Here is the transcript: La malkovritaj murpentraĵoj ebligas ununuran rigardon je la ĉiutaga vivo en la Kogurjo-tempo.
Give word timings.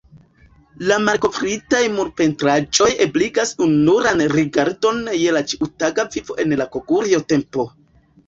La 0.91 0.95
malkovritaj 1.07 1.81
murpentraĵoj 1.97 2.87
ebligas 3.05 3.51
ununuran 3.65 4.25
rigardon 4.33 5.05
je 5.25 5.35
la 5.37 5.45
ĉiutaga 5.53 6.07
vivo 6.17 6.39
en 6.45 6.57
la 6.63 6.67
Kogurjo-tempo. 6.77 7.67